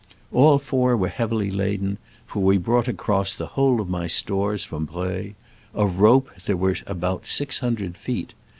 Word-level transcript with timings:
All 0.31 0.57
four 0.57 0.97
were 0.97 1.09
heavily 1.09 1.51
laden, 1.51 1.99
for 2.25 2.41
we 2.41 2.57
brought 2.57 2.87
across 2.87 3.35
the 3.35 3.45
whole 3.53 3.79
of 3.79 3.87
my 3.87 4.07
stores 4.07 4.63
from 4.63 4.85
Breuil. 4.85 5.33
Of 5.75 5.99
rope 5.99 6.29
alone 6.29 6.37
there 6.47 6.57
were 6.57 6.77
about 6.87 7.27
six 7.27 7.59
hundred 7.59 7.95
feet. 7.95 8.33